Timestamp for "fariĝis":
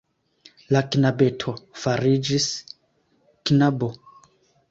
1.83-2.47